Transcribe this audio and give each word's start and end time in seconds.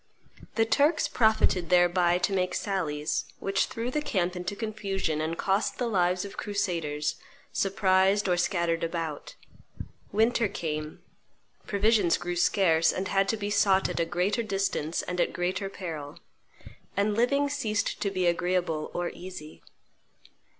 The 0.55 0.65
Turks 0.65 1.07
profited 1.07 1.69
thereby 1.69 2.17
to 2.17 2.33
make 2.33 2.55
sallies, 2.55 3.25
which 3.37 3.67
threw 3.67 3.91
the 3.91 4.01
camp 4.01 4.35
into 4.35 4.55
confusion 4.55 5.21
and 5.21 5.37
cost 5.37 5.77
the 5.77 5.85
lives 5.85 6.25
of 6.25 6.37
crusaders 6.37 7.17
surprised 7.53 8.27
or 8.27 8.35
scattered 8.35 8.83
about. 8.83 9.35
Winter 10.11 10.47
came; 10.47 11.03
provisions 11.67 12.17
grew 12.17 12.35
scarce, 12.35 12.91
and 12.91 13.09
had 13.09 13.29
to 13.29 13.37
be 13.37 13.51
sought 13.51 13.89
at 13.89 13.99
a 13.99 14.05
greater 14.05 14.41
distance 14.41 15.03
and 15.03 15.21
at 15.21 15.33
greater 15.33 15.69
peril; 15.69 16.17
and 16.97 17.13
living 17.13 17.47
ceased 17.47 18.01
to 18.01 18.09
be 18.09 18.25
agreeable 18.25 18.89
or 18.95 19.11
easy. 19.11 19.61